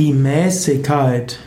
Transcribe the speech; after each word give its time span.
Die 0.00 0.14
Mäßigkeit. 0.14 1.38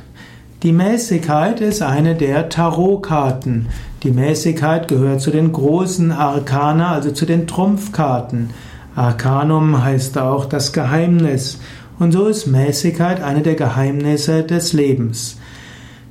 Die 0.61 0.73
Mäßigkeit 0.73 1.59
ist 1.59 1.81
eine 1.81 2.13
der 2.13 2.49
Tarotkarten. 2.49 3.65
Die 4.03 4.11
Mäßigkeit 4.11 4.87
gehört 4.87 5.21
zu 5.21 5.31
den 5.31 5.51
großen 5.51 6.11
Arkana, 6.11 6.91
also 6.91 7.09
zu 7.09 7.25
den 7.25 7.47
Trumpfkarten. 7.47 8.51
Arkanum 8.95 9.83
heißt 9.83 10.19
auch 10.19 10.45
das 10.45 10.71
Geheimnis. 10.71 11.61
Und 11.97 12.11
so 12.11 12.27
ist 12.27 12.45
Mäßigkeit 12.45 13.23
eine 13.23 13.41
der 13.41 13.55
Geheimnisse 13.55 14.43
des 14.43 14.71
Lebens. 14.71 15.39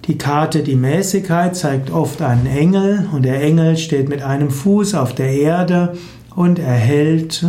Die 0.06 0.18
Karte 0.18 0.64
Die 0.64 0.74
Mäßigkeit 0.74 1.54
zeigt 1.54 1.92
oft 1.92 2.22
einen 2.22 2.46
Engel 2.46 3.06
und 3.12 3.22
der 3.22 3.40
Engel 3.40 3.76
steht 3.76 4.08
mit 4.08 4.20
einem 4.20 4.50
Fuß 4.50 4.96
auf 4.96 5.14
der 5.14 5.30
Erde 5.30 5.96
und 6.34 6.58
erhält 6.58 7.46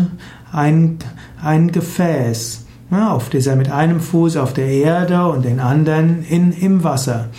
ein, 0.52 1.00
ein 1.42 1.72
Gefäß. 1.72 2.63
Oft 2.94 3.34
ist 3.34 3.48
er 3.48 3.56
mit 3.56 3.72
einem 3.72 4.00
Fuß 4.00 4.38
auf 4.38 4.54
der 4.54 4.68
Erde 4.68 5.26
und 5.26 5.46
den 5.46 5.60
anderen 5.60 6.24
in, 6.24 6.52
im 6.52 6.84
Wasser. 6.84 7.30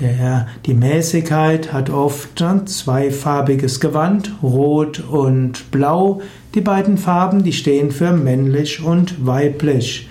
Der, 0.00 0.46
die 0.66 0.74
Mäßigkeit 0.74 1.72
hat 1.72 1.90
oft 1.90 2.42
zweifarbiges 2.66 3.80
Gewand, 3.80 4.32
rot 4.42 5.00
und 5.00 5.70
blau. 5.70 6.20
Die 6.54 6.60
beiden 6.60 6.98
Farben, 6.98 7.44
die 7.44 7.52
stehen 7.52 7.90
für 7.90 8.12
männlich 8.12 8.82
und 8.82 9.26
weiblich. 9.26 10.08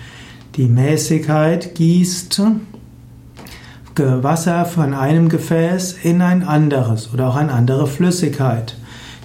Die 0.56 0.66
Mäßigkeit 0.66 1.74
gießt 1.74 2.42
Wasser 3.98 4.66
von 4.66 4.92
einem 4.92 5.28
Gefäß 5.28 5.96
in 6.02 6.20
ein 6.20 6.42
anderes 6.42 7.12
oder 7.14 7.28
auch 7.28 7.36
eine 7.36 7.52
andere 7.52 7.86
Flüssigkeit. 7.86 8.76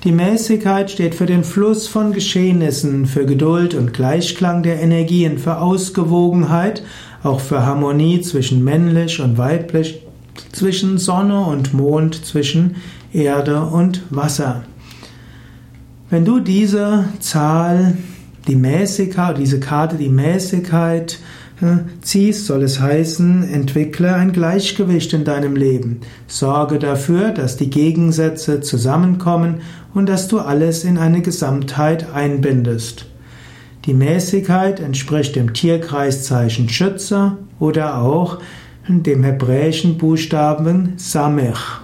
Die 0.04 0.12
Mäßigkeit 0.12 0.90
steht 0.90 1.14
für 1.14 1.28
den 1.28 1.44
Fluss 1.44 1.88
von 1.88 2.12
Geschehnissen, 2.12 3.06
für 3.06 3.28
Geduld 3.28 3.76
und 3.76 3.94
Gleichklang 3.94 4.64
der 4.64 4.82
Energien, 4.82 5.38
für 5.38 5.60
Ausgewogenheit, 5.60 6.82
auch 7.22 7.40
für 7.40 7.68
Harmonie 7.68 8.20
zwischen 8.22 8.64
männlich 8.64 9.22
und 9.22 9.38
weiblich, 9.38 10.02
zwischen 10.54 10.98
Sonne 10.98 11.42
und 11.42 11.76
Mond, 11.76 12.26
zwischen 12.26 12.78
Erde 13.14 13.62
und 13.62 14.02
Wasser. 14.10 14.64
Wenn 16.10 16.26
du 16.26 16.40
diese 16.40 17.06
Zahl, 17.20 17.96
die 18.48 18.56
Mäßigkeit, 18.56 19.38
diese 19.38 19.60
Karte, 19.60 19.98
die 19.98 20.10
Mäßigkeit 20.10 21.20
ziehst, 22.02 22.46
soll 22.46 22.64
es 22.64 22.80
heißen, 22.80 23.44
entwickle 23.52 24.14
ein 24.14 24.32
Gleichgewicht 24.32 25.14
in 25.14 25.24
deinem 25.24 25.56
Leben. 25.56 26.02
Sorge 26.28 26.80
dafür, 26.80 27.32
dass 27.32 27.58
die 27.58 27.70
Gegensätze 27.70 28.62
zusammenkommen 28.62 29.62
und 29.94 30.08
dass 30.08 30.28
du 30.28 30.40
alles 30.40 30.84
in 30.84 30.98
eine 30.98 31.22
Gesamtheit 31.22 32.14
einbindest. 32.14 33.06
Die 33.86 33.94
Mäßigkeit 33.94 34.80
entspricht 34.80 35.36
dem 35.36 35.54
Tierkreiszeichen 35.54 36.70
Schütze 36.70 37.38
oder 37.60 38.02
auch 38.02 38.40
dem 38.88 39.24
hebräischen 39.24 39.98
Buchstaben 39.98 40.94
Samech. 40.98 41.82